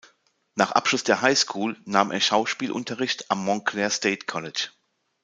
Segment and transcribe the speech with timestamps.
[0.55, 4.69] Nach Abschluss der High School nahm er Schauspielunterricht am Montclair State College.